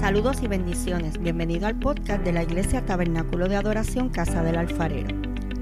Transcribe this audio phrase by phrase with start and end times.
[0.00, 1.18] Saludos y bendiciones.
[1.18, 5.08] Bienvenido al podcast de la Iglesia Tabernáculo de Adoración Casa del Alfarero.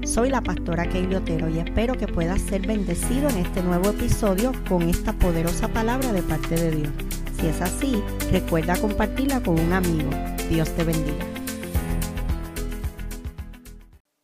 [0.05, 4.51] Soy la pastora Keili Otero y espero que puedas ser bendecido en este nuevo episodio
[4.67, 6.93] con esta poderosa palabra de parte de Dios.
[7.39, 10.09] Si es así, recuerda compartirla con un amigo.
[10.49, 11.25] Dios te bendiga.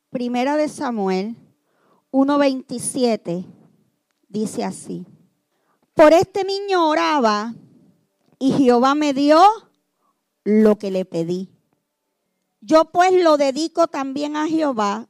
[0.09, 1.37] Primera de Samuel
[2.11, 3.45] 1:27
[4.27, 5.07] dice así:
[5.95, 7.55] Por este niño oraba
[8.39, 9.41] y Jehová me dio
[10.43, 11.49] lo que le pedí.
[12.61, 15.07] Yo pues lo dedico también a Jehová.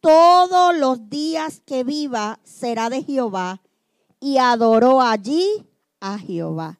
[0.00, 3.60] Todos los días que viva será de Jehová.
[4.20, 5.66] Y adoró allí
[6.00, 6.78] a Jehová.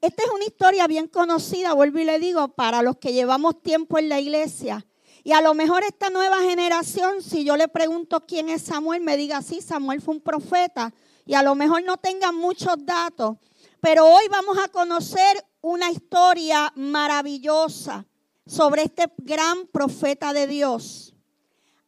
[0.00, 3.98] Esta es una historia bien conocida, vuelvo y le digo, para los que llevamos tiempo
[3.98, 4.84] en la iglesia.
[5.22, 9.16] Y a lo mejor esta nueva generación, si yo le pregunto quién es Samuel, me
[9.16, 10.92] diga, sí, Samuel fue un profeta.
[11.24, 13.36] Y a lo mejor no tengan muchos datos.
[13.80, 18.04] Pero hoy vamos a conocer una historia maravillosa
[18.44, 21.14] sobre este gran profeta de Dios.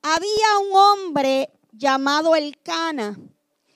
[0.00, 3.18] Había un hombre llamado Elcana.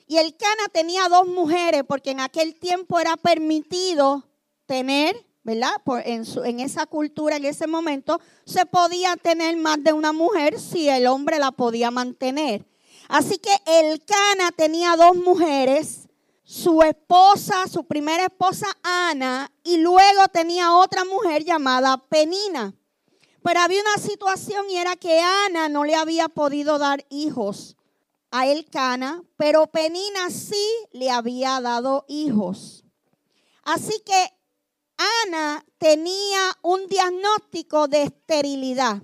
[0.07, 4.27] Y Elcana tenía dos mujeres porque en aquel tiempo era permitido
[4.65, 5.73] tener, ¿verdad?
[5.85, 10.59] Por, en, en esa cultura, en ese momento, se podía tener más de una mujer
[10.61, 12.65] si el hombre la podía mantener.
[13.09, 16.08] Así que Elcana tenía dos mujeres
[16.49, 22.75] su esposa, su primera esposa Ana, y luego tenía otra mujer llamada Penina.
[23.43, 27.77] Pero había una situación y era que Ana no le había podido dar hijos
[28.31, 32.83] a Elcana, pero Penina sí le había dado hijos.
[33.63, 34.33] Así que
[35.27, 39.03] Ana tenía un diagnóstico de esterilidad.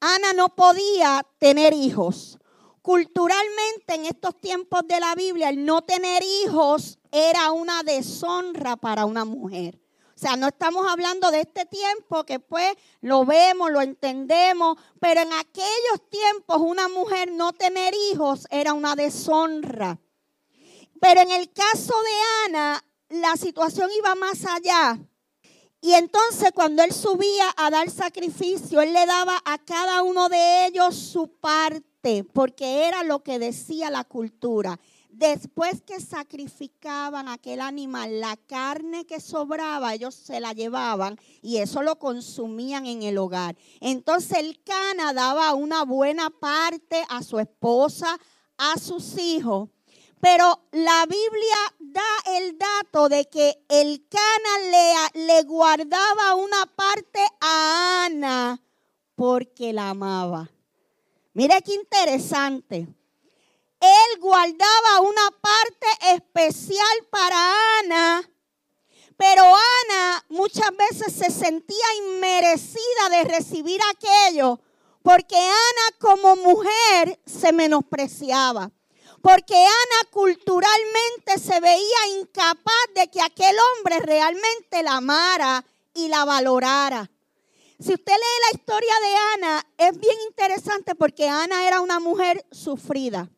[0.00, 2.38] Ana no podía tener hijos.
[2.82, 9.06] Culturalmente en estos tiempos de la Biblia, el no tener hijos era una deshonra para
[9.06, 9.78] una mujer.
[10.16, 15.20] O sea, no estamos hablando de este tiempo que pues lo vemos, lo entendemos, pero
[15.20, 20.00] en aquellos tiempos una mujer no tener hijos era una deshonra.
[21.00, 24.98] Pero en el caso de Ana, la situación iba más allá.
[25.80, 30.66] Y entonces cuando él subía a dar sacrificio, él le daba a cada uno de
[30.66, 31.91] ellos su parte
[32.32, 34.78] porque era lo que decía la cultura.
[35.08, 41.82] Después que sacrificaban aquel animal, la carne que sobraba, ellos se la llevaban y eso
[41.82, 43.56] lo consumían en el hogar.
[43.80, 48.18] Entonces el Cana daba una buena parte a su esposa,
[48.56, 49.68] a sus hijos.
[50.18, 57.20] Pero la Biblia da el dato de que el Cana le, le guardaba una parte
[57.40, 58.62] a Ana
[59.14, 60.51] porque la amaba.
[61.34, 62.86] Mire qué interesante.
[63.80, 68.22] Él guardaba una parte especial para Ana,
[69.16, 74.60] pero Ana muchas veces se sentía inmerecida de recibir aquello,
[75.02, 78.70] porque Ana como mujer se menospreciaba.
[79.22, 86.24] Porque Ana culturalmente se veía incapaz de que aquel hombre realmente la amara y la
[86.24, 87.11] valorara.
[87.78, 92.44] Si usted lee la historia de Ana, es bien interesante porque Ana era una mujer
[92.50, 93.28] sufrida.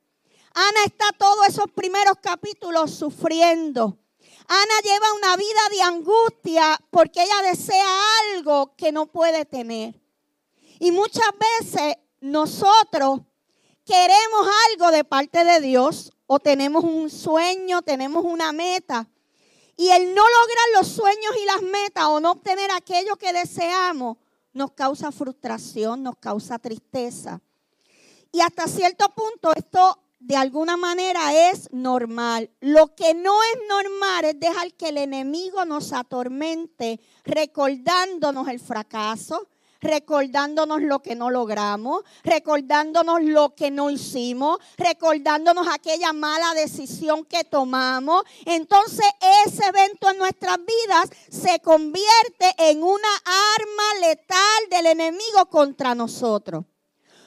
[0.55, 3.99] Ana está todos esos primeros capítulos sufriendo.
[4.47, 7.87] Ana lleva una vida de angustia porque ella desea
[8.33, 10.00] algo que no puede tener.
[10.78, 11.28] Y muchas
[11.61, 13.21] veces nosotros
[13.84, 19.09] queremos algo de parte de Dios o tenemos un sueño, tenemos una meta.
[19.77, 24.19] Y el no lograr los sueños y las metas o no obtener aquello que deseamos
[24.54, 27.41] nos causa frustración, nos causa tristeza.
[28.32, 32.50] Y hasta cierto punto esto de alguna manera es normal.
[32.60, 39.47] Lo que no es normal es dejar que el enemigo nos atormente recordándonos el fracaso,
[39.84, 47.45] recordándonos lo que no logramos, recordándonos lo que no hicimos, recordándonos aquella mala decisión que
[47.45, 48.25] tomamos.
[48.47, 49.06] Entonces
[49.47, 53.09] ese evento en nuestras vidas se convierte en una
[53.59, 56.65] arma letal del enemigo contra nosotros.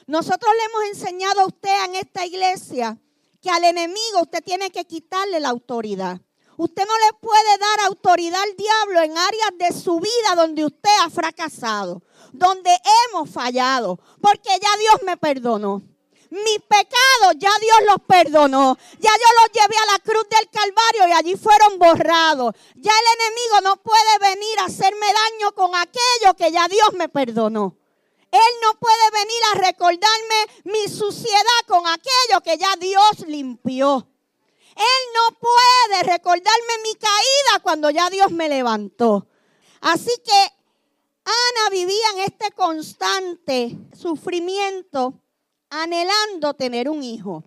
[0.06, 2.98] Nosotros le hemos enseñado a usted en esta iglesia
[3.40, 6.20] que al enemigo usted tiene que quitarle la autoridad.
[6.58, 10.90] Usted no le puede dar autoridad al diablo en áreas de su vida donde usted
[11.04, 12.02] ha fracasado,
[12.32, 12.76] donde
[13.06, 15.82] hemos fallado, porque ya Dios me perdonó.
[16.30, 18.76] Mis pecados ya Dios los perdonó.
[18.98, 22.54] Ya yo los llevé a la cruz del Calvario y allí fueron borrados.
[22.74, 27.08] Ya el enemigo no puede venir a hacerme daño con aquello que ya Dios me
[27.08, 27.76] perdonó.
[28.32, 34.06] Él no puede venir a recordarme mi suciedad con aquello que ya Dios limpió.
[34.78, 39.26] Él no puede recordarme mi caída cuando ya Dios me levantó.
[39.80, 40.52] Así que
[41.24, 45.20] Ana vivía en este constante sufrimiento,
[45.68, 47.42] anhelando tener un hijo.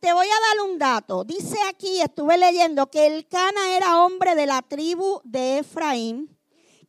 [0.00, 1.24] Te voy a dar un dato.
[1.24, 6.34] Dice aquí, estuve leyendo, que el Cana era hombre de la tribu de Efraín,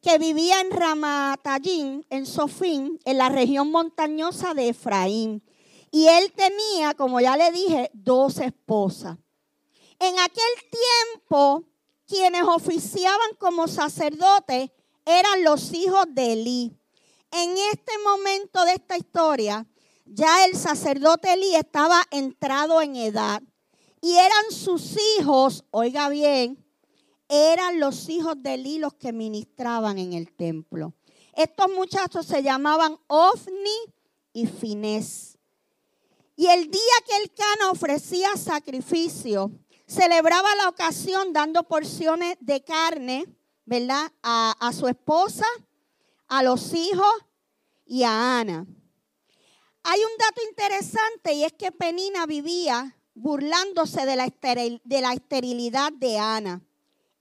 [0.01, 5.43] que vivía en Ramatayín, en Sofín, en la región montañosa de Efraín.
[5.91, 9.17] Y él tenía, como ya le dije, dos esposas.
[9.99, 11.63] En aquel tiempo,
[12.07, 14.71] quienes oficiaban como sacerdotes
[15.05, 16.71] eran los hijos de Elí.
[17.31, 19.67] En este momento de esta historia,
[20.05, 23.43] ya el sacerdote Elí estaba entrado en edad
[24.01, 26.65] y eran sus hijos, oiga bien,
[27.27, 30.93] eran los hijos de Elí los que ministraban en el templo.
[31.33, 33.77] Estos muchachos se llamaban Ofni
[34.33, 35.37] y Finés.
[36.35, 39.51] Y el día que el Cana ofrecía sacrificio,
[39.89, 43.25] celebraba la ocasión dando porciones de carne,
[43.65, 44.11] ¿verdad?
[44.21, 45.45] A, su esposa,
[46.27, 47.11] a los hijos
[47.85, 48.67] y a Ana.
[49.83, 54.31] Hay un dato interesante y es que Penina vivía burlándose de la,
[54.83, 56.61] de la esterilidad de Ana.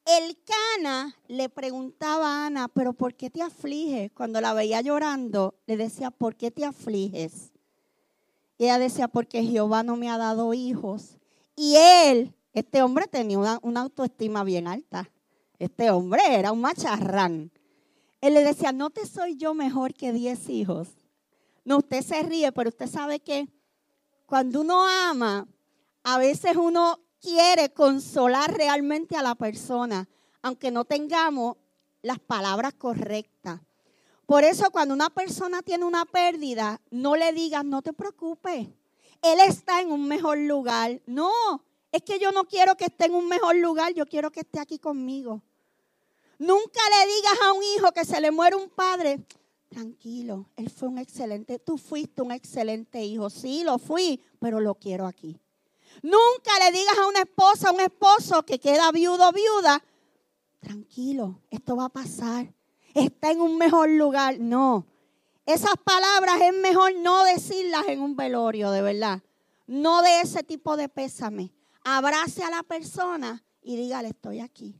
[0.04, 4.10] El Cana le preguntaba a Ana, pero ¿por qué te afliges?
[4.12, 7.52] Cuando la veía llorando, le decía, ¿por qué te afliges?
[8.58, 11.18] Y ella decía, porque Jehová no me ha dado hijos.
[11.56, 15.10] Y él, este hombre tenía una, autoestima bien alta.
[15.58, 17.50] Este hombre era un macharrán.
[18.20, 20.88] Él le decía, no te soy yo mejor que diez hijos.
[21.64, 23.48] No, usted se ríe, pero usted sabe que
[24.26, 25.46] cuando uno ama,
[26.02, 30.08] a veces uno quiere consolar realmente a la persona,
[30.42, 31.56] aunque no tengamos
[32.02, 33.60] las palabras correctas.
[34.26, 38.68] Por eso cuando una persona tiene una pérdida, no le digas, no te preocupes,
[39.22, 41.00] él está en un mejor lugar.
[41.06, 41.32] No,
[41.92, 44.60] es que yo no quiero que esté en un mejor lugar, yo quiero que esté
[44.60, 45.42] aquí conmigo.
[46.38, 49.24] Nunca le digas a un hijo que se le muere un padre,
[49.68, 53.28] tranquilo, él fue un excelente, tú fuiste un excelente hijo.
[53.30, 55.40] Sí, lo fui, pero lo quiero aquí.
[56.02, 59.82] Nunca le digas a una esposa, a un esposo que queda viudo o viuda,
[60.60, 62.52] tranquilo, esto va a pasar.
[62.94, 64.38] Está en un mejor lugar.
[64.38, 64.86] No,
[65.48, 69.22] esas palabras es mejor no decirlas en un velorio, de verdad.
[69.66, 71.52] No de ese tipo de pésame.
[71.96, 74.78] Abrace a la persona y dígale, estoy aquí.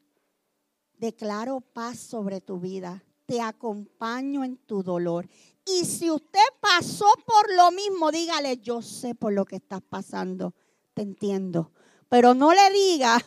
[0.93, 5.29] Declaro paz sobre tu vida te acompaño en tu dolor.
[5.67, 10.55] Y si usted pasó por lo mismo, dígale, yo sé por lo que estás pasando,
[10.95, 11.73] te entiendo.
[12.09, 13.19] Pero no le diga,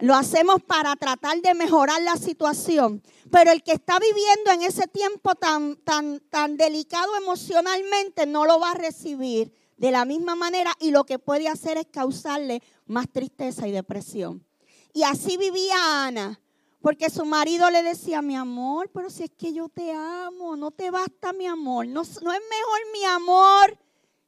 [0.00, 3.02] lo hacemos para tratar de mejorar la situación.
[3.30, 8.58] Pero el que está viviendo en ese tiempo tan, tan, tan delicado emocionalmente no lo
[8.58, 13.08] va a recibir de la misma manera y lo que puede hacer es causarle más
[13.10, 14.44] tristeza y depresión.
[14.92, 16.40] Y así vivía Ana.
[16.80, 20.70] Porque su marido le decía, mi amor, pero si es que yo te amo, no
[20.70, 23.78] te basta mi amor, no, no es mejor mi amor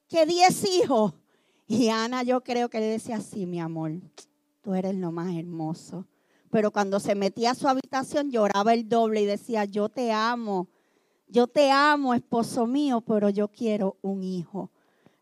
[0.09, 1.15] que diez hijos.
[1.69, 3.93] Y Ana yo creo que le decía, sí, mi amor,
[4.63, 6.07] tú eres lo más hermoso.
[6.51, 10.69] Pero cuando se metía a su habitación lloraba el doble y decía, yo te amo,
[11.29, 14.73] yo te amo, esposo mío, pero yo quiero un hijo,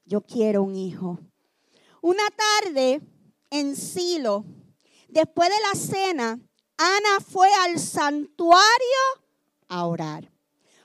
[0.04, 1.18] yo quiero un hijo.
[2.00, 2.22] Una
[2.62, 3.02] tarde
[3.50, 4.44] en Silo,
[5.08, 6.40] después de la cena,
[6.76, 8.66] Ana fue al santuario
[9.68, 10.30] a orar.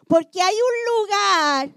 [0.07, 1.69] Porque hay un lugar,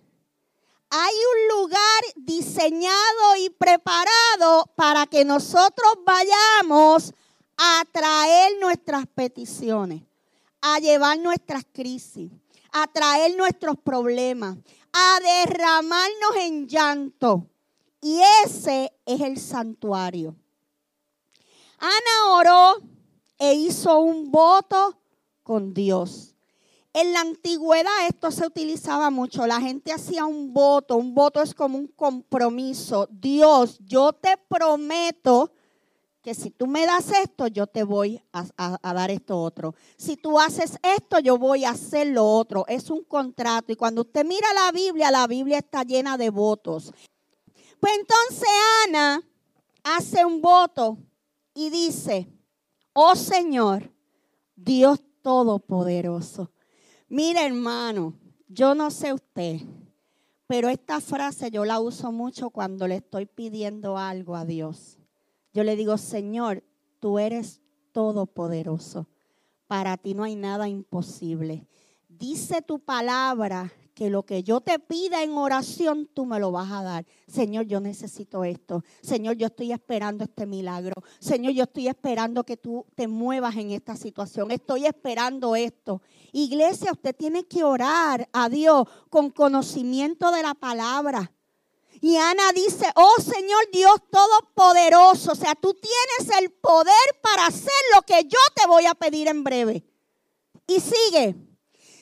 [0.90, 7.12] hay un lugar diseñado y preparado para que nosotros vayamos
[7.56, 10.02] a traer nuestras peticiones,
[10.60, 12.30] a llevar nuestras crisis,
[12.72, 14.56] a traer nuestros problemas,
[14.92, 17.48] a derramarnos en llanto.
[18.00, 20.36] Y ese es el santuario.
[21.78, 22.82] Ana oró
[23.38, 24.98] e hizo un voto
[25.42, 26.34] con Dios.
[26.92, 29.46] En la antigüedad esto se utilizaba mucho.
[29.46, 30.96] La gente hacía un voto.
[30.96, 33.08] Un voto es como un compromiso.
[33.10, 35.50] Dios, yo te prometo
[36.22, 39.74] que si tú me das esto, yo te voy a, dar esto otro.
[39.96, 42.64] Si tú haces esto, yo voy a hacer lo otro.
[42.68, 43.72] Es un contrato.
[43.72, 46.94] Y cuando usted mira la Biblia, la Biblia está llena de votos.
[47.80, 48.48] Pues entonces
[48.86, 49.20] Ana
[49.82, 50.96] hace un voto
[51.54, 52.28] y dice,
[52.92, 53.92] oh Señor,
[54.56, 56.52] Dios Todopoderoso.
[57.08, 58.12] Mira hermano,
[58.46, 59.62] yo no sé usted,
[60.46, 64.98] pero esta frase yo la uso mucho cuando le estoy pidiendo algo a Dios.
[65.54, 66.62] Yo le digo, Señor,
[67.00, 69.08] tú eres todopoderoso.
[69.66, 71.66] Para ti no hay nada imposible.
[72.06, 76.70] Dice tu palabra que lo que yo te pida en oración, tú me lo vas
[76.72, 77.06] a dar.
[77.28, 78.82] Señor, yo necesito esto.
[79.00, 80.94] Señor, yo estoy esperando este milagro.
[81.20, 84.50] Señor, yo estoy esperando que tú te muevas en esta situación.
[84.50, 86.02] Estoy esperando esto.
[86.32, 91.30] Iglesia, usted tiene que orar a Dios con conocimiento de la palabra.
[92.00, 97.72] Y Ana dice, oh Señor Dios Todopoderoso, o sea, tú tienes el poder para hacer
[97.94, 99.84] lo que yo te voy a pedir en breve.
[100.66, 101.36] Y sigue,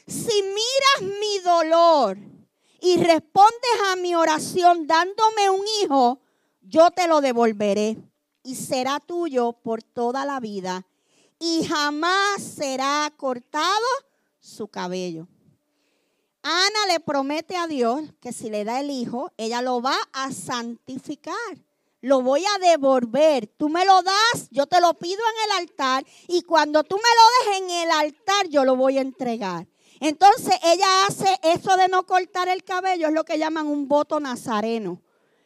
[0.06, 2.18] si miras mi dolor
[2.80, 6.21] y respondes a mi oración dándome un hijo,
[6.62, 7.97] yo te lo devolveré
[8.42, 10.87] y será tuyo por toda la vida
[11.38, 13.87] y jamás será cortado
[14.40, 15.28] su cabello.
[16.42, 20.32] Ana le promete a Dios que si le da el hijo, ella lo va a
[20.32, 21.35] santificar.
[22.00, 23.47] Lo voy a devolver.
[23.47, 27.02] Tú me lo das, yo te lo pido en el altar y cuando tú me
[27.02, 29.68] lo des en el altar, yo lo voy a entregar.
[30.02, 34.18] Entonces ella hace eso de no cortar el cabello, es lo que llaman un voto
[34.18, 35.00] nazareno.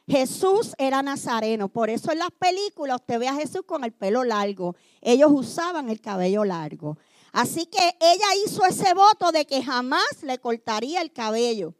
[0.09, 4.25] Jesús era nazareno, por eso en las películas usted ve a Jesús con el pelo
[4.25, 4.75] largo.
[5.03, 6.97] Ellos usaban el cabello largo.
[7.33, 11.75] Así que ella hizo ese voto de que jamás le cortaría el cabello.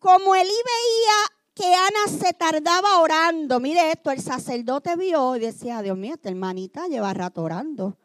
[0.00, 5.82] Como Elí veía que Ana se tardaba orando, mire esto, el sacerdote vio y decía,
[5.82, 7.96] Dios mío, esta hermanita lleva rato orando.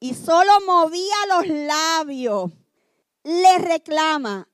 [0.00, 2.50] Y solo movía los labios
[3.24, 4.48] le reclama,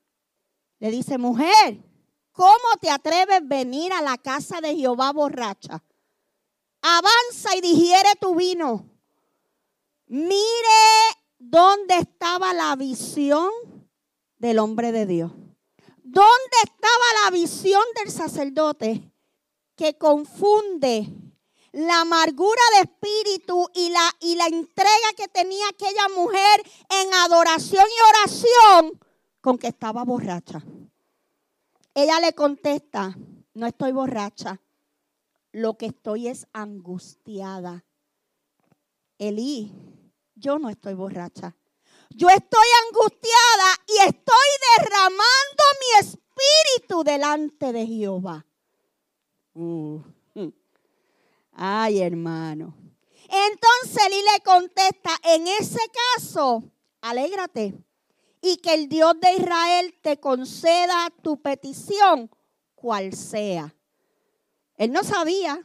[0.79, 1.83] le dice, mujer,
[2.31, 5.83] ¿cómo te atreves a venir a la casa de Jehová borracha?
[6.81, 8.89] Avanza y digiere tu vino.
[10.07, 10.41] Mire
[11.37, 13.49] dónde estaba la visión
[14.37, 15.31] del hombre de Dios.
[16.03, 19.11] ¿Dónde estaba la visión del sacerdote
[19.75, 21.07] que confunde
[21.71, 27.85] la amargura de espíritu y la, y la entrega que tenía aquella mujer en adoración
[27.85, 28.99] y oración
[29.41, 30.63] con que estaba borracha.
[31.93, 33.15] Ella le contesta,
[33.53, 34.61] no estoy borracha,
[35.51, 37.83] lo que estoy es angustiada.
[39.17, 39.73] Elí,
[40.35, 41.55] yo no estoy borracha.
[42.09, 48.45] Yo estoy angustiada y estoy derramando mi espíritu delante de Jehová.
[49.53, 50.01] Uh.
[51.59, 52.75] Ay, hermano.
[53.23, 55.79] Entonces Eli le contesta, en ese
[56.15, 56.63] caso,
[57.01, 57.73] alégrate
[58.41, 62.29] y que el Dios de Israel te conceda tu petición,
[62.75, 63.73] cual sea.
[64.75, 65.59] Él no sabía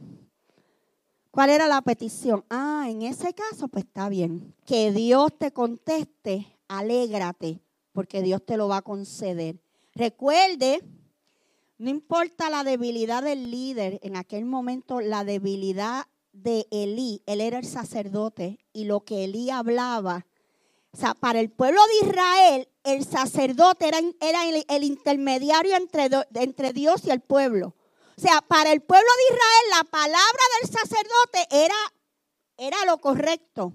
[1.31, 2.43] cuál era la petición.
[2.49, 4.57] Ah, en ese caso, pues está bien.
[4.65, 7.61] Que Dios te conteste, alégrate,
[7.93, 9.63] porque Dios te lo va a conceder.
[9.95, 10.81] Recuerde
[11.83, 17.59] no importa la debilidad del líder, en aquel momento la debilidad de Elí, él era
[17.59, 20.25] el sacerdote y lo que Elí hablaba,
[20.93, 26.73] o sea, para el pueblo de Israel, el sacerdote era, era el, intermediario entre, entre
[26.73, 27.75] Dios y el pueblo.
[28.17, 31.75] O sea, para el pueblo de Israel la palabra del sacerdote era,
[32.59, 33.73] era lo correcto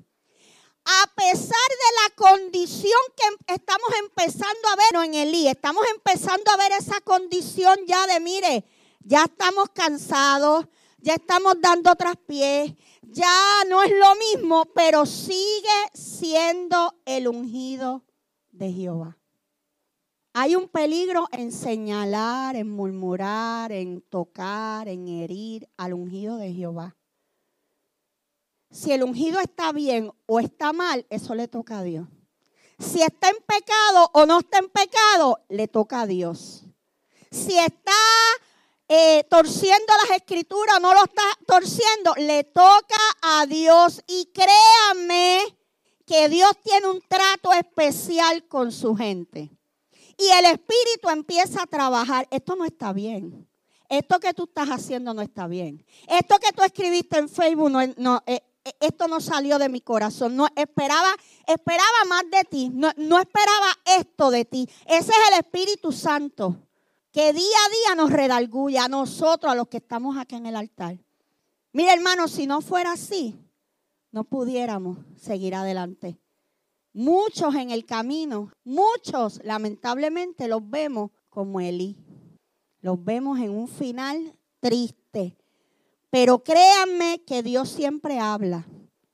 [0.87, 6.57] a pesar de la condición que estamos empezando a ver en Elí, estamos empezando a
[6.57, 8.63] ver esa condición ya de, mire,
[9.01, 10.65] ya estamos cansados,
[10.99, 11.91] ya estamos dando
[12.25, 18.05] pies, ya no es lo mismo, pero sigue siendo el ungido
[18.51, 19.17] de Jehová.
[20.33, 26.96] Hay un peligro en señalar, en murmurar, en tocar, en herir al ungido de Jehová.
[28.69, 32.07] Si el ungido está bien o está mal, eso le toca a Dios.
[32.79, 36.63] Si está en pecado o no está en pecado, le toca a Dios.
[37.31, 37.91] Si está
[38.87, 44.03] eh, torciendo las escrituras o no lo está torciendo, le toca a Dios.
[44.07, 45.57] Y créanme
[46.05, 49.51] que Dios tiene un trato especial con su gente.
[50.17, 52.27] Y el Espíritu empieza a trabajar.
[52.31, 53.47] Esto no está bien.
[53.89, 55.85] Esto que tú estás haciendo no está bien.
[56.07, 58.41] Esto que tú escribiste en Facebook no, no, eh,
[58.79, 60.35] esto no salió de mi corazón.
[60.35, 61.09] No esperaba,
[61.47, 62.69] esperaba más de ti.
[62.73, 63.67] No, no esperaba
[63.99, 64.69] esto de ti.
[64.85, 66.57] Ese es el Espíritu Santo
[67.11, 70.55] que día a día nos redalguya a nosotros, a los que estamos aquí en el
[70.55, 70.99] altar.
[71.73, 73.35] Mira, hermano, si no fuera así,
[74.11, 76.19] no pudiéramos seguir adelante.
[76.93, 81.97] Muchos en el camino, muchos lamentablemente los vemos como Elí.
[82.81, 85.37] Los vemos en un final triste,
[86.09, 88.67] pero créanme que Dios siempre habla.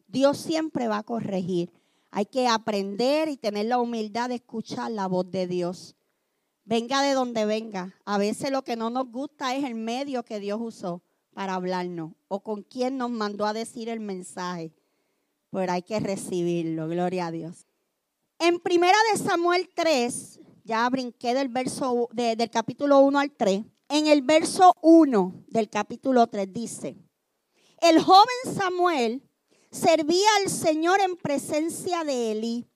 [0.08, 1.72] Dios siempre va a corregir.
[2.12, 5.96] Hay que aprender y tener la humildad de escuchar la voz de Dios.
[6.66, 7.96] Venga de donde venga.
[8.06, 11.02] A veces lo que no nos gusta es el medio que Dios usó
[11.34, 14.72] para hablarnos o con quién nos mandó a decir el mensaje.
[15.50, 17.66] Pero hay que recibirlo, gloria a Dios.
[18.40, 23.64] En primera de Samuel 3, ya brinqué del verso del capítulo 1 al 3.
[23.94, 26.98] En el verso 1 del capítulo 3 dice,
[27.80, 29.22] el joven Samuel
[29.70, 32.68] servía al Señor en presencia de Eli.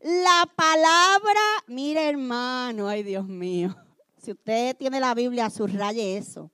[0.00, 3.76] La palabra, mire hermano, ay Dios mío,
[4.16, 6.50] si usted tiene la Biblia, subraye eso.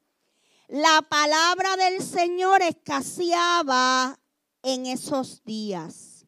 [0.67, 4.19] La palabra del Señor escaseaba
[4.65, 6.27] en esos días.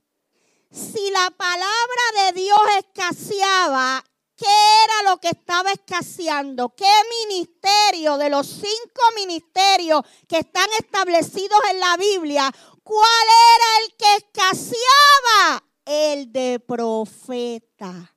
[0.70, 4.04] Si la palabra de Dios escaseaba,
[4.42, 6.74] ¿qué era lo que estaba escaseando?
[6.74, 6.90] ¿Qué
[7.28, 12.50] ministerio de los cinco ministerios que están establecidos en la Biblia,
[12.82, 15.64] cuál era el que escaseaba?
[15.84, 18.14] El de profeta.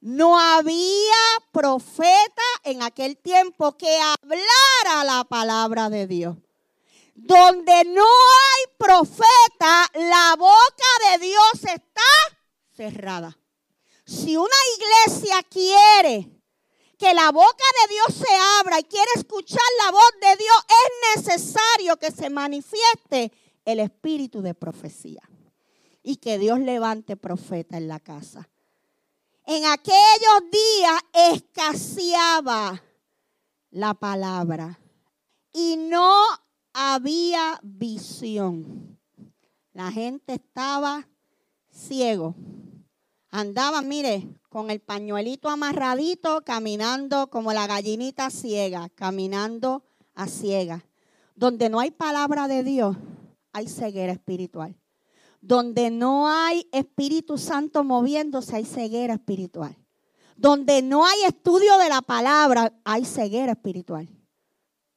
[0.00, 1.14] No había
[1.52, 6.36] profeta en aquel tiempo que hablara la palabra de Dios.
[7.14, 12.02] Donde no hay profeta, la boca de Dios está
[12.76, 13.38] cerrada.
[14.06, 16.30] Si una iglesia quiere
[16.98, 21.22] que la boca de Dios se abra y quiere escuchar la voz de Dios, es
[21.22, 23.32] necesario que se manifieste
[23.64, 25.22] el espíritu de profecía
[26.02, 28.48] y que Dios levante profeta en la casa.
[29.46, 32.82] En aquellos días escaseaba
[33.70, 34.78] la palabra
[35.52, 36.24] y no
[36.72, 38.98] había visión.
[39.72, 41.08] La gente estaba
[41.70, 42.34] ciego.
[43.36, 49.82] Andaba, mire, con el pañuelito amarradito, caminando como la gallinita ciega, caminando
[50.14, 50.84] a ciega.
[51.34, 52.96] Donde no hay palabra de Dios,
[53.52, 54.76] hay ceguera espiritual.
[55.40, 59.76] Donde no hay Espíritu Santo moviéndose, hay ceguera espiritual.
[60.36, 64.08] Donde no hay estudio de la palabra, hay ceguera espiritual.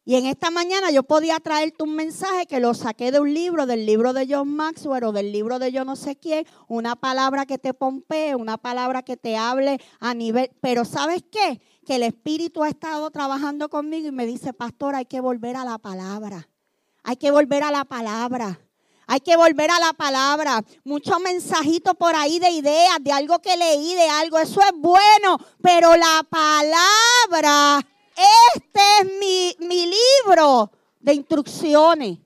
[0.07, 3.65] Y en esta mañana yo podía traerte un mensaje que lo saqué de un libro,
[3.65, 7.45] del libro de John Maxwell o del libro de yo no sé quién, una palabra
[7.45, 11.59] que te pompee, una palabra que te hable a nivel, pero ¿sabes qué?
[11.85, 15.65] Que el Espíritu ha estado trabajando conmigo y me dice, pastor, hay que volver a
[15.65, 16.47] la palabra.
[17.03, 18.61] Hay que volver a la palabra.
[19.07, 20.63] Hay que volver a la palabra.
[20.85, 24.39] Muchos mensajitos por ahí de ideas, de algo que leí, de algo.
[24.39, 25.37] Eso es bueno.
[25.61, 27.85] Pero la palabra
[28.17, 32.17] este es mi, libro de instrucciones.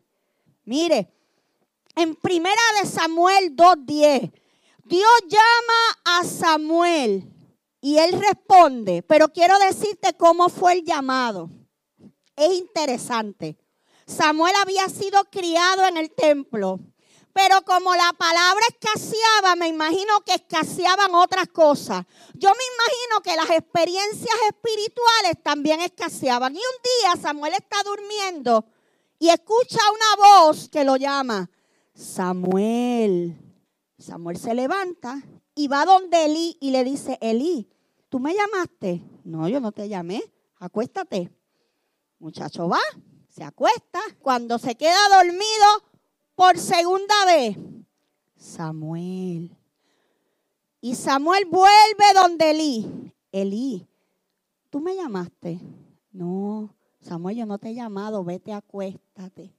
[0.63, 1.11] Mire,
[1.95, 4.31] en primera de Samuel 2.10,
[4.85, 7.27] Dios llama a Samuel
[7.81, 11.49] y él responde, pero quiero decirte cómo fue el llamado.
[12.35, 13.57] Es interesante.
[14.05, 16.79] Samuel había sido criado en el templo.
[17.33, 22.05] Pero como la palabra escaseaba, me imagino que escaseaban otras cosas.
[22.33, 26.53] Yo me imagino que las experiencias espirituales también escaseaban.
[26.53, 28.65] Y un día Samuel está durmiendo
[29.19, 31.49] y escucha una voz que lo llama,
[31.93, 33.37] Samuel.
[33.97, 35.21] Samuel se levanta
[35.53, 37.69] y va donde Elí y le dice, Elí,
[38.09, 39.03] ¿tú me llamaste?
[39.23, 40.23] No, yo no te llamé.
[40.57, 41.31] Acuéstate.
[42.19, 42.79] Muchacho va,
[43.29, 43.99] se acuesta.
[44.21, 45.83] Cuando se queda dormido,
[46.41, 47.55] por segunda vez,
[48.35, 49.55] Samuel.
[50.81, 53.13] Y Samuel vuelve donde Elí.
[53.31, 53.87] Elí,
[54.71, 55.59] ¿tú me llamaste?
[56.11, 59.53] No, Samuel, yo no te he llamado, vete, acuéstate.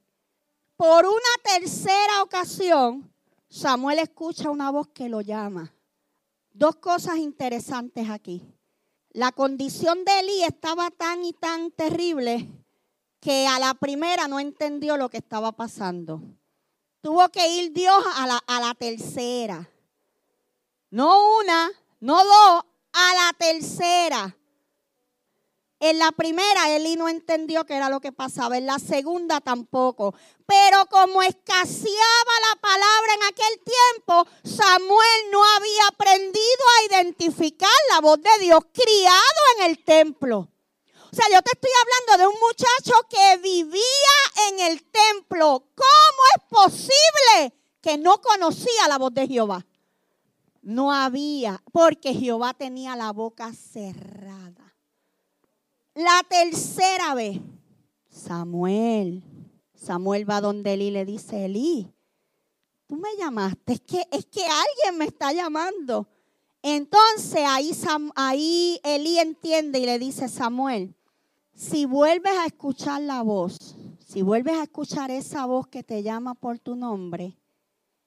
[0.75, 3.09] Por una tercera ocasión,
[3.47, 5.73] Samuel escucha una voz que lo llama.
[6.51, 8.43] Dos cosas interesantes aquí.
[9.11, 12.49] La condición de Elí estaba tan y tan terrible
[13.21, 16.21] que a la primera no entendió lo que estaba pasando.
[17.03, 19.69] Tuvo que ir Dios a la, a la tercera.
[20.89, 22.63] No una, no dos,
[22.93, 24.33] a la tercera.
[25.81, 28.57] En la primera, Eli no entendió qué era lo que pasaba.
[28.57, 30.15] En la segunda tampoco.
[30.45, 37.99] Pero como escaseaba la palabra en aquel tiempo, Samuel no había aprendido a identificar la
[37.99, 40.52] voz de Dios criado en el templo.
[41.13, 45.63] O sea, yo te estoy hablando de un muchacho que vivía en el templo.
[45.75, 49.63] ¿Cómo es posible que no conocía la voz de Jehová?
[50.63, 54.73] No había, porque Jehová tenía la boca cerrada.
[55.93, 57.39] La tercera vez,
[58.09, 59.21] Samuel.
[59.75, 61.93] Samuel va donde Eli le dice, Eli,
[62.87, 66.07] tú me llamaste, es que, es que alguien me está llamando.
[66.63, 67.71] Entonces ahí,
[68.15, 70.95] ahí Elí entiende y le dice, Samuel,
[71.55, 76.33] si vuelves a escuchar la voz, si vuelves a escuchar esa voz que te llama
[76.33, 77.37] por tu nombre,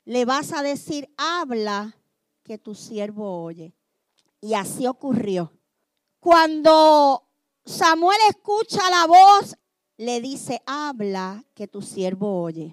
[0.05, 1.97] le vas a decir, habla
[2.43, 3.75] que tu siervo oye.
[4.41, 5.53] Y así ocurrió.
[6.21, 7.25] Cuando
[7.65, 9.57] Samuel escucha la voz,
[9.97, 12.73] le dice, habla que tu siervo oye.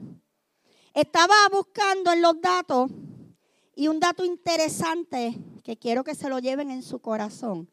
[0.93, 2.91] Estaba buscando en los datos
[3.75, 7.72] y un dato interesante que quiero que se lo lleven en su corazón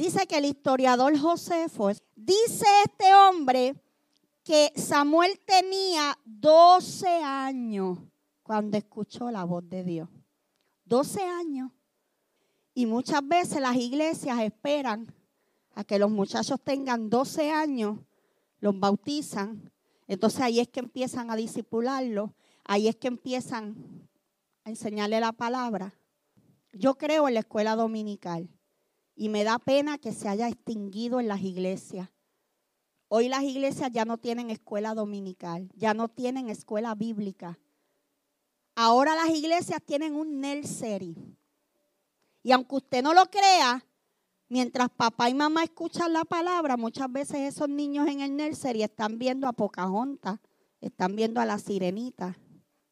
[0.00, 3.74] Dice que el historiador Josefo, dice este hombre
[4.42, 7.98] que Samuel tenía 12 años
[8.42, 10.08] cuando escuchó la voz de Dios.
[10.86, 11.70] 12 años.
[12.72, 15.14] Y muchas veces las iglesias esperan
[15.74, 17.98] a que los muchachos tengan 12 años,
[18.60, 19.70] los bautizan,
[20.08, 22.32] entonces ahí es que empiezan a disipularlo,
[22.64, 24.08] ahí es que empiezan
[24.64, 25.92] a enseñarle la palabra.
[26.72, 28.48] Yo creo en la escuela dominical
[29.20, 32.08] y me da pena que se haya extinguido en las iglesias.
[33.08, 37.58] Hoy las iglesias ya no tienen escuela dominical, ya no tienen escuela bíblica.
[38.74, 41.14] Ahora las iglesias tienen un nursery.
[42.42, 43.84] Y aunque usted no lo crea,
[44.48, 49.18] mientras papá y mamá escuchan la palabra, muchas veces esos niños en el nursery están
[49.18, 50.40] viendo a Pocahontas,
[50.80, 52.38] están viendo a la sirenita,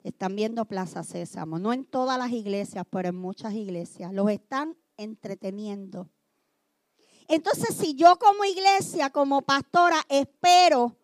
[0.02, 1.58] están viendo Plaza Sésamo.
[1.58, 4.12] No en todas las iglesias, pero en muchas iglesias.
[4.12, 6.10] Los están entreteniendo.
[7.28, 10.96] Entonces, si yo como iglesia, como pastora, espero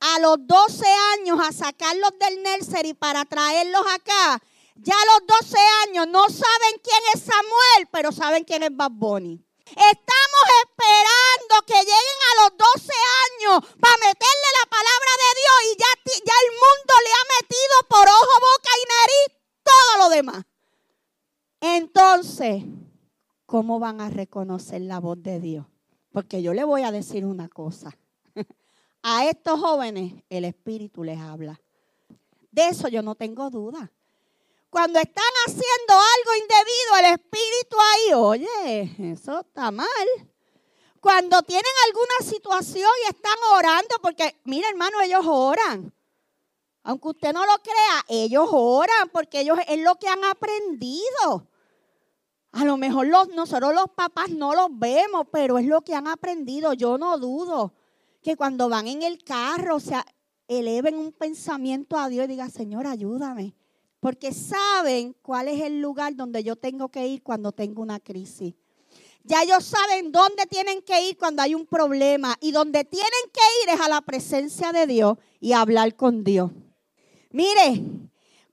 [0.00, 0.86] a los 12
[1.18, 4.40] años a sacarlos del nursery para traerlos acá,
[4.76, 8.92] ya a los 12 años no saben quién es Samuel, pero saben quién es Bad
[8.92, 9.42] Bunny.
[9.66, 12.92] Estamos esperando que lleguen a los 12
[13.26, 17.74] años para meterle la palabra de Dios y ya, ya el mundo le ha metido
[17.88, 20.44] por ojo, boca y nariz todo lo demás.
[21.60, 22.62] Entonces,
[23.46, 25.66] ¿cómo van a reconocer la voz de Dios?
[26.12, 27.96] Porque yo le voy a decir una cosa.
[29.02, 31.60] A estos jóvenes el Espíritu les habla.
[32.50, 33.92] De eso yo no tengo duda.
[34.68, 39.88] Cuando están haciendo algo indebido, el Espíritu ahí, oye, eso está mal.
[41.00, 45.94] Cuando tienen alguna situación y están orando, porque mira hermano, ellos oran.
[46.82, 51.46] Aunque usted no lo crea, ellos oran porque ellos es lo que han aprendido.
[52.56, 56.08] A lo mejor los, nosotros los papás no los vemos, pero es lo que han
[56.08, 56.72] aprendido.
[56.72, 57.74] Yo no dudo
[58.22, 60.06] que cuando van en el carro, o sea,
[60.48, 63.54] eleven un pensamiento a Dios y digan, Señor, ayúdame.
[64.00, 68.54] Porque saben cuál es el lugar donde yo tengo que ir cuando tengo una crisis.
[69.22, 72.36] Ya ellos saben dónde tienen que ir cuando hay un problema.
[72.40, 76.50] Y donde tienen que ir es a la presencia de Dios y hablar con Dios.
[77.32, 77.82] Mire,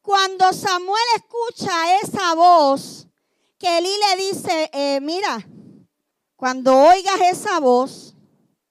[0.02, 3.08] cuando Samuel escucha esa voz,
[3.64, 5.48] que Eli le dice, eh, mira,
[6.36, 8.14] cuando oigas esa voz,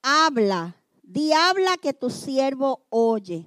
[0.02, 3.46] habla, di habla que tu siervo oye.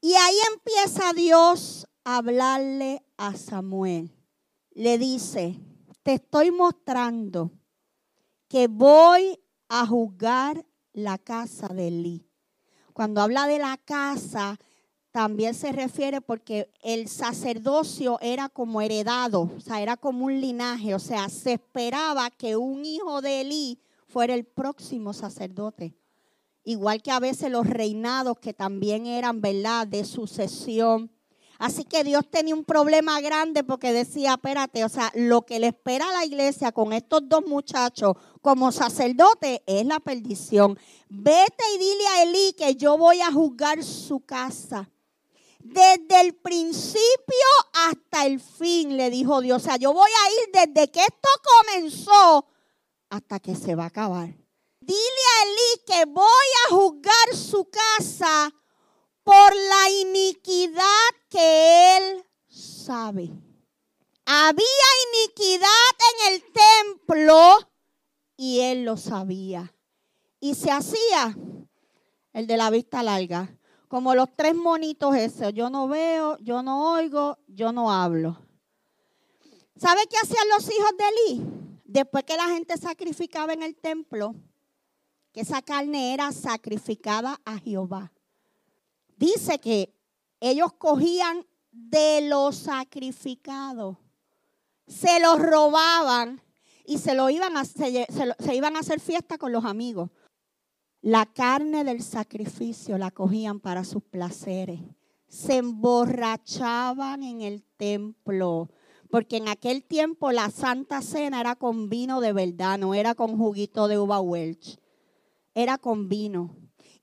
[0.00, 4.10] Y ahí empieza Dios a hablarle a Samuel.
[4.70, 5.60] Le dice,
[6.02, 7.50] te estoy mostrando
[8.48, 9.38] que voy
[9.68, 10.64] a juzgar
[10.94, 12.26] la casa de Eli.
[12.94, 14.58] Cuando habla de la casa,
[15.10, 20.94] también se refiere porque el sacerdocio era como heredado, o sea, era como un linaje,
[20.94, 25.94] o sea, se esperaba que un hijo de Elí fuera el próximo sacerdote.
[26.62, 31.10] Igual que a veces los reinados que también eran, ¿verdad?, de sucesión.
[31.58, 35.68] Así que Dios tenía un problema grande porque decía, espérate, o sea, lo que le
[35.68, 40.78] espera a la iglesia con estos dos muchachos como sacerdote es la perdición.
[41.08, 44.88] Vete y dile a Elí que yo voy a juzgar su casa
[45.62, 49.62] desde el principio hasta el fin, le dijo Dios.
[49.62, 52.46] O sea, yo voy a ir desde que esto comenzó
[53.10, 54.28] hasta que se va a acabar.
[54.80, 56.24] Dile a Elí que voy
[56.66, 58.52] a juzgar su casa
[59.22, 63.30] por la iniquidad que él sabe.
[64.24, 65.66] Había iniquidad
[66.08, 67.58] en el templo
[68.36, 69.74] y él lo sabía.
[70.40, 71.36] Y se hacía
[72.32, 73.54] el de la vista larga
[73.90, 75.52] como los tres monitos esos.
[75.52, 78.40] Yo no veo, yo no oigo, yo no hablo.
[79.74, 81.46] ¿Sabe qué hacían los hijos de Eli?
[81.84, 84.36] Después que la gente sacrificaba en el templo,
[85.32, 88.12] que esa carne era sacrificada a Jehová.
[89.16, 89.92] Dice que
[90.38, 93.96] ellos cogían de los sacrificados,
[94.86, 96.40] se los robaban
[96.84, 100.10] y se lo iban a, se iban a hacer fiesta con los amigos.
[101.02, 104.80] La carne del sacrificio la cogían para sus placeres.
[105.28, 108.68] Se emborrachaban en el templo.
[109.08, 113.38] Porque en aquel tiempo la Santa Cena era con vino de verdad, no era con
[113.38, 114.78] juguito de uva Welch.
[115.54, 116.54] Era con vino.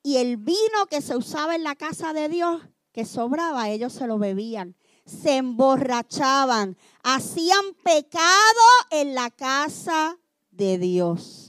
[0.04, 2.62] Y el vino que se usaba en la casa de Dios,
[2.94, 4.76] que sobraba, ellos se lo bebían.
[5.06, 6.78] Se emborrachaban.
[7.04, 10.18] Hacían pecado en la casa
[10.52, 11.47] de Dios.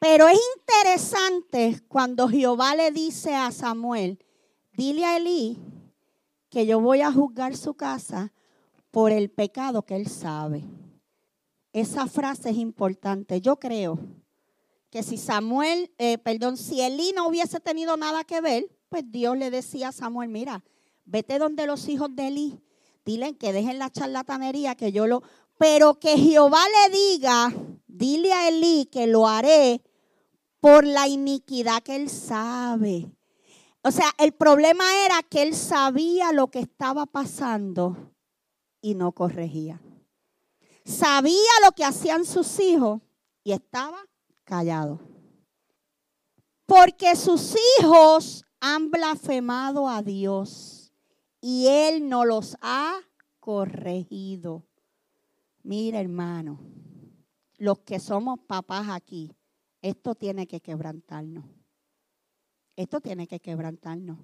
[0.00, 4.18] Pero es interesante cuando Jehová le dice a Samuel,
[4.72, 5.58] dile a Elí
[6.48, 8.32] que yo voy a juzgar su casa
[8.90, 10.64] por el pecado que él sabe.
[11.74, 13.42] Esa frase es importante.
[13.42, 13.98] Yo creo
[14.88, 19.36] que si Samuel, eh, perdón, si Elí no hubiese tenido nada que ver, pues Dios
[19.36, 20.64] le decía a Samuel, mira,
[21.04, 22.58] vete donde los hijos de Elí,
[23.04, 25.22] dile que dejen la charlatanería, que yo lo...
[25.58, 27.52] Pero que Jehová le diga,
[27.86, 29.82] dile a Elí que lo haré
[30.60, 33.10] por la iniquidad que él sabe.
[33.82, 38.12] O sea, el problema era que él sabía lo que estaba pasando
[38.82, 39.80] y no corregía.
[40.84, 43.00] Sabía lo que hacían sus hijos
[43.42, 43.98] y estaba
[44.44, 45.00] callado.
[46.66, 50.92] Porque sus hijos han blasfemado a Dios
[51.40, 53.00] y Él no los ha
[53.40, 54.66] corregido.
[55.62, 56.60] Mira, hermano,
[57.56, 59.34] los que somos papás aquí,
[59.82, 61.44] esto tiene que quebrantarnos.
[62.76, 64.18] Esto tiene que quebrantarnos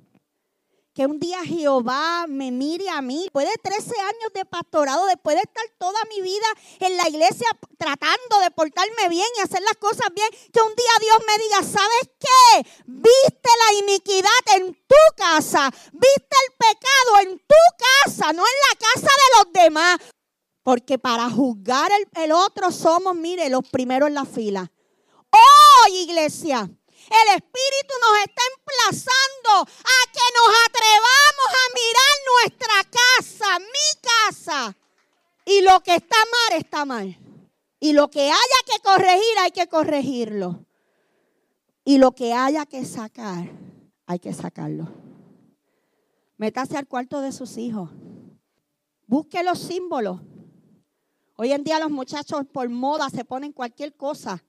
[0.97, 5.37] que un día Jehová me mire a mí, después de 13 años de pastorado, después
[5.37, 6.47] de estar toda mi vida
[6.81, 10.93] en la iglesia tratando de portarme bien y hacer las cosas bien, que un día
[11.03, 12.71] Dios me diga, ¿sabes qué?
[12.87, 18.79] Viste la iniquidad en tu casa, viste el pecado en tu casa, no en la
[18.79, 19.99] casa de los demás.
[20.63, 24.73] Porque para juzgar el, el otro somos, mire, los primeros en la fila.
[25.37, 33.59] Oh, iglesia, el Espíritu nos está emplazando a que nos atrevamos a mirar nuestra casa,
[33.59, 34.77] mi casa.
[35.45, 37.19] Y lo que está mal, está mal.
[37.79, 40.65] Y lo que haya que corregir, hay que corregirlo.
[41.85, 43.49] Y lo que haya que sacar,
[44.07, 44.89] hay que sacarlo.
[46.37, 47.91] Métase al cuarto de sus hijos.
[49.07, 50.21] Busque los símbolos.
[51.37, 54.43] Hoy en día los muchachos por moda se ponen cualquier cosa.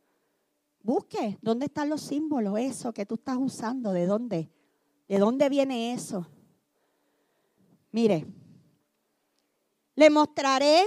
[0.87, 2.57] Busque, ¿dónde están los símbolos?
[2.57, 4.49] Eso que tú estás usando, ¿de dónde?
[5.09, 6.25] ¿De dónde viene eso?
[7.91, 8.25] Mire,
[9.95, 10.85] le mostraré,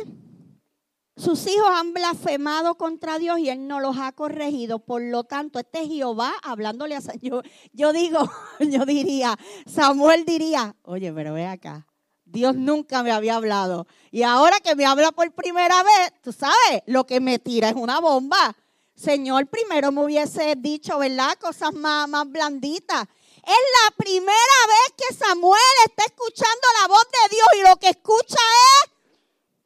[1.19, 4.79] sus hijos han blasfemado contra Dios y Él no los ha corregido.
[4.79, 7.43] Por lo tanto, este Jehová hablándole a yo,
[7.75, 8.21] yo digo,
[8.59, 11.87] yo diría, Samuel diría, oye, pero ve acá,
[12.25, 13.87] Dios nunca me había hablado.
[14.11, 17.77] Y ahora que me habla por primera vez, tú sabes, lo que me tira es
[17.77, 18.57] una bomba.
[19.01, 21.33] Señor, primero me hubiese dicho, ¿verdad?
[21.41, 23.05] Cosas más, más blanditas.
[23.37, 27.89] Es la primera vez que Samuel está escuchando la voz de Dios y lo que
[27.89, 28.91] escucha es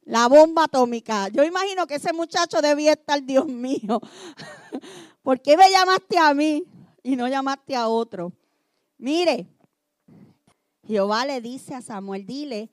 [0.05, 1.27] la bomba atómica.
[1.27, 3.99] Yo imagino que ese muchacho debía estar, Dios mío.
[5.21, 6.63] ¿Por qué me llamaste a mí
[7.03, 8.31] y no llamaste a otro?
[8.97, 9.47] Mire,
[10.87, 12.69] Jehová le dice a Samuel, dile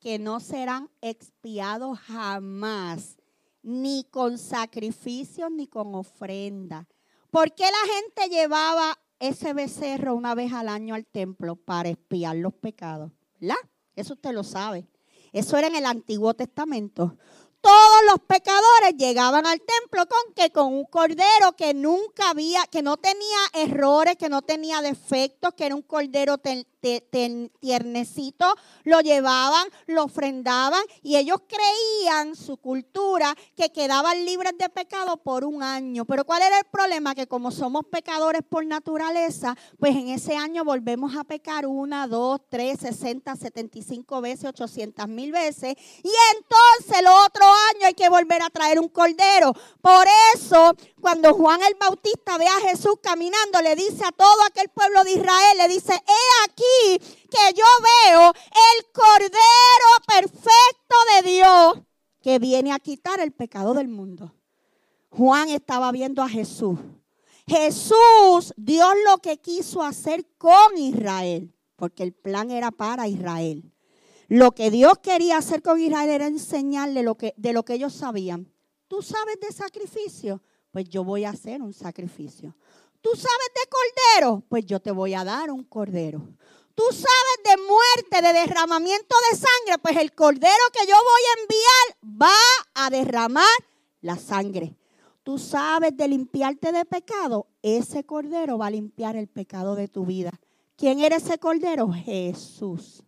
[0.00, 3.17] que no serán expiados jamás
[3.62, 6.88] ni con sacrificios, ni con ofrenda.
[7.30, 11.56] ¿Por qué la gente llevaba ese becerro una vez al año al templo?
[11.56, 13.12] Para espiar los pecados.
[13.40, 13.56] ¿Verdad?
[13.94, 14.88] Eso usted lo sabe.
[15.32, 17.16] Eso era en el Antiguo Testamento
[17.60, 22.82] todos los pecadores llegaban al templo con que con un cordero que nunca había, que
[22.82, 26.38] no tenía errores, que no tenía defectos, que era un cordero
[26.80, 35.16] tiernecito, lo llevaban, lo ofrendaban y ellos creían su cultura que quedaban libres de pecado
[35.16, 36.04] por un año.
[36.04, 37.14] Pero ¿cuál era el problema?
[37.14, 42.40] Que como somos pecadores por naturaleza, pues en ese año volvemos a pecar una, dos,
[42.48, 47.94] tres, sesenta, setenta y cinco veces, ochocientas mil veces y entonces el otro año hay
[47.94, 49.52] que volver a traer un cordero.
[49.80, 54.68] Por eso, cuando Juan el Bautista ve a Jesús caminando, le dice a todo aquel
[54.68, 56.64] pueblo de Israel, le dice, he aquí
[56.98, 57.64] que yo
[58.06, 61.78] veo el cordero perfecto de Dios
[62.22, 64.34] que viene a quitar el pecado del mundo.
[65.10, 66.78] Juan estaba viendo a Jesús.
[67.46, 73.72] Jesús, Dios lo que quiso hacer con Israel, porque el plan era para Israel.
[74.28, 77.94] Lo que Dios quería hacer con Israel era enseñarle lo que, de lo que ellos
[77.94, 78.52] sabían.
[78.86, 80.42] ¿Tú sabes de sacrificio?
[80.70, 82.54] Pues yo voy a hacer un sacrificio.
[83.00, 84.44] ¿Tú sabes de cordero?
[84.48, 86.28] Pues yo te voy a dar un cordero.
[86.78, 89.82] ¿Tú sabes de muerte, de derramamiento de sangre?
[89.82, 93.44] Pues el cordero que yo voy a enviar va a derramar
[94.00, 94.76] la sangre.
[95.24, 97.48] ¿Tú sabes de limpiarte de pecado?
[97.62, 100.30] Ese cordero va a limpiar el pecado de tu vida.
[100.76, 101.90] ¿Quién era ese cordero?
[101.92, 103.02] Jesús.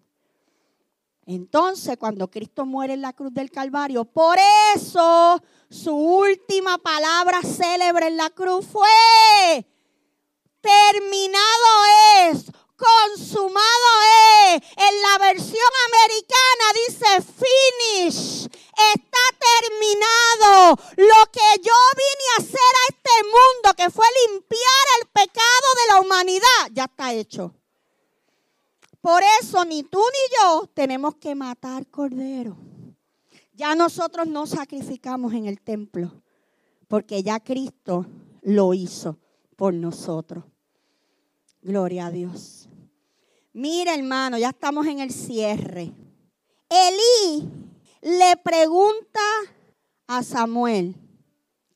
[1.24, 4.37] Entonces, cuando Cristo muere en la cruz del Calvario, por
[4.74, 9.64] eso su última palabra célebre en la cruz fue,
[10.61, 12.50] terminado es,
[12.81, 13.90] consumado
[14.55, 14.62] es.
[14.77, 18.47] En la versión americana dice, finish,
[18.95, 19.25] está
[19.61, 20.77] terminado.
[20.97, 25.95] Lo que yo vine a hacer a este mundo, que fue limpiar el pecado de
[25.95, 27.55] la humanidad, ya está hecho.
[29.01, 32.57] Por eso ni tú ni yo tenemos que matar cordero.
[33.55, 36.23] Ya nosotros no sacrificamos en el templo,
[36.88, 38.07] porque ya Cristo
[38.43, 39.19] lo hizo
[39.57, 40.45] por nosotros.
[41.62, 42.60] Gloria a Dios.
[43.61, 45.92] Mira, hermano, ya estamos en el cierre.
[46.70, 47.46] Elí
[48.01, 49.20] le pregunta
[50.07, 50.94] a Samuel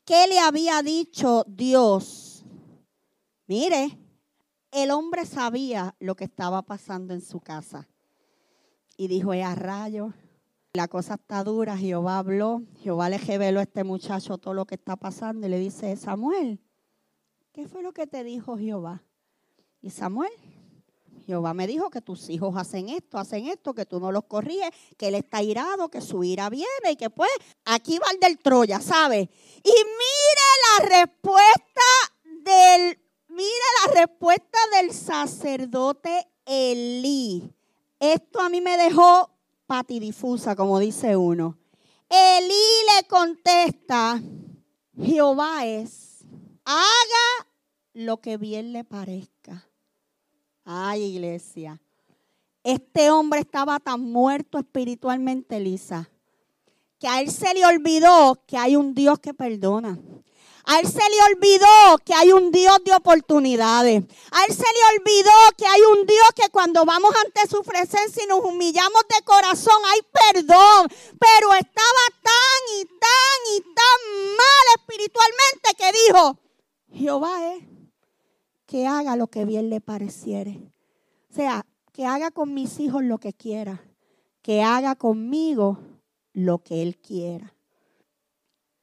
[0.07, 2.43] qué le había dicho Dios.
[3.47, 3.99] Mire,
[4.71, 7.87] el hombre sabía lo que estaba pasando en su casa.
[8.97, 10.15] Y dijo, a rayo,
[10.73, 14.77] la cosa está dura, Jehová habló, Jehová le reveló a este muchacho todo lo que
[14.77, 16.63] está pasando y le dice, Samuel,
[17.53, 19.03] ¿qué fue lo que te dijo Jehová?
[19.83, 20.33] Y Samuel,
[21.27, 24.71] Jehová me dijo que tus hijos hacen esto, hacen esto, que tú no los corriges,
[24.97, 27.31] que él está irado, que su ira viene y que pues
[27.65, 29.31] aquí va el del Troya, ¿sabe?
[29.63, 31.83] Y mire la respuesta
[32.23, 33.49] del, mire
[33.87, 37.51] la respuesta del sacerdote Elí.
[37.99, 39.31] Esto a mí me dejó
[39.67, 41.59] patidifusa, como dice uno.
[42.09, 42.55] Elí
[42.95, 44.21] le contesta,
[44.97, 46.25] Jehová es,
[46.65, 47.49] haga
[47.95, 49.34] lo que bien le parezca.
[50.65, 51.81] Ay, iglesia.
[52.63, 56.09] Este hombre estaba tan muerto espiritualmente, Elisa,
[56.99, 59.99] que a él se le olvidó que hay un Dios que perdona.
[60.67, 64.03] A él se le olvidó que hay un Dios de oportunidades.
[64.31, 68.25] A él se le olvidó que hay un Dios que cuando vamos ante su presencia
[68.25, 70.01] y nos humillamos de corazón, hay
[70.33, 70.89] perdón.
[70.89, 76.39] Pero estaba tan y tan y tan mal espiritualmente que dijo,
[76.95, 77.74] Jehová es
[78.67, 80.61] que haga lo que bien le pareciere.
[81.31, 83.83] O sea, que haga con mis hijos lo que quiera.
[84.43, 85.79] Que haga conmigo
[86.33, 87.55] lo que Él quiera.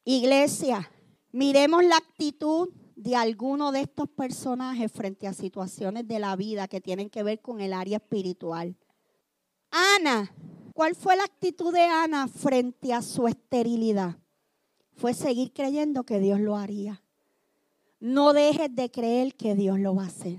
[0.04, 0.90] Iglesia,
[1.30, 6.80] miremos la actitud de alguno de estos personajes frente a situaciones de la vida que
[6.80, 8.76] tienen que ver con el área espiritual.
[9.70, 10.34] Ana,
[10.74, 14.18] ¿cuál fue la actitud de Ana frente a su esterilidad?
[14.94, 17.02] Fue seguir creyendo que Dios lo haría.
[18.02, 20.36] No dejes de creer que Dios lo va a hacer.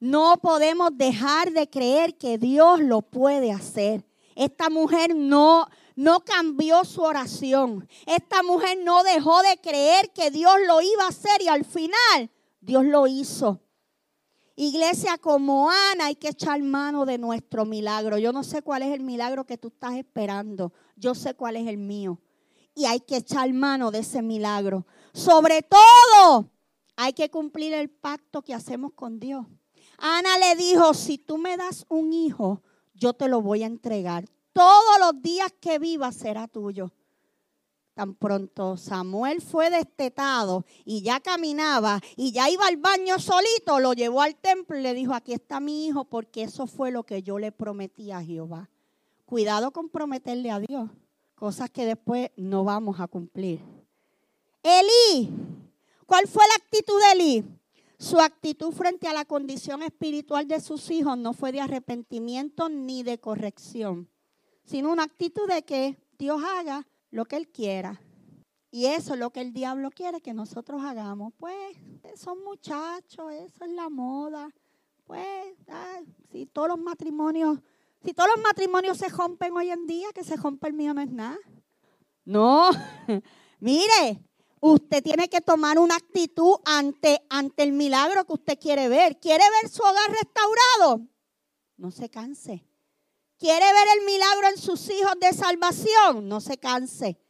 [0.00, 4.04] No podemos dejar de creer que Dios lo puede hacer.
[4.34, 7.88] Esta mujer no, no cambió su oración.
[8.04, 12.30] Esta mujer no dejó de creer que Dios lo iba a hacer y al final
[12.60, 13.60] Dios lo hizo.
[14.56, 18.18] Iglesia, como Ana, hay que echar mano de nuestro milagro.
[18.18, 20.72] Yo no sé cuál es el milagro que tú estás esperando.
[20.96, 22.18] Yo sé cuál es el mío.
[22.74, 24.84] Y hay que echar mano de ese milagro.
[25.12, 26.50] Sobre todo,
[27.00, 29.46] hay que cumplir el pacto que hacemos con Dios.
[29.98, 34.24] Ana le dijo, si tú me das un hijo, yo te lo voy a entregar.
[34.52, 36.92] Todos los días que viva será tuyo.
[37.94, 43.92] Tan pronto Samuel fue destetado y ya caminaba y ya iba al baño solito, lo
[43.92, 47.22] llevó al templo y le dijo, aquí está mi hijo porque eso fue lo que
[47.22, 48.70] yo le prometí a Jehová.
[49.24, 50.90] Cuidado con prometerle a Dios
[51.36, 53.60] cosas que después no vamos a cumplir.
[54.64, 55.30] Elí
[56.08, 57.44] ¿Cuál fue la actitud de Eli?
[57.98, 63.02] Su actitud frente a la condición espiritual de sus hijos no fue de arrepentimiento ni
[63.02, 64.08] de corrección,
[64.64, 68.00] sino una actitud de que Dios haga lo que Él quiera.
[68.70, 71.34] Y eso es lo que el diablo quiere que nosotros hagamos.
[71.36, 71.76] Pues
[72.16, 74.48] son muchachos, eso es la moda.
[75.04, 75.58] Pues
[76.32, 77.58] si todos los matrimonios,
[78.02, 81.02] si todos los matrimonios se rompen hoy en día, que se rompe el mío no
[81.02, 81.36] es nada.
[82.24, 82.70] No,
[83.60, 84.24] mire,
[84.60, 89.18] Usted tiene que tomar una actitud ante, ante el milagro que usted quiere ver.
[89.18, 91.06] ¿Quiere ver su hogar restaurado?
[91.76, 92.64] No se canse.
[93.38, 96.28] ¿Quiere ver el milagro en sus hijos de salvación?
[96.28, 97.20] No se canse.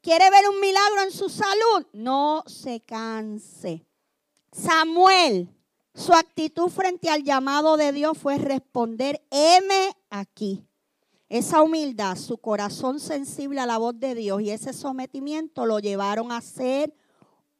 [0.00, 1.86] ¿Quiere ver un milagro en su salud?
[1.92, 3.84] No se canse.
[4.50, 5.54] Samuel,
[5.94, 10.67] su actitud frente al llamado de Dios fue responder, heme aquí.
[11.28, 16.32] Esa humildad, su corazón sensible a la voz de Dios y ese sometimiento lo llevaron
[16.32, 16.94] a ser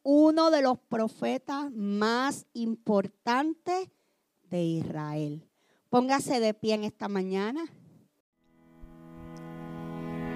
[0.02, 3.90] uno de los profetas más importantes
[4.44, 5.46] de Israel.
[5.90, 7.64] Póngase de pie en esta mañana.